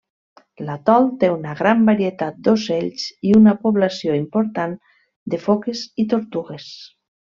[0.67, 4.75] L'atol té una gran varietat d'ocells i una població important
[5.35, 6.67] de foques i tortugues.